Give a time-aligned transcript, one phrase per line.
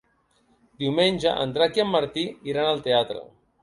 [0.85, 3.27] Diumenge en Drac i en Martí iran al teatre.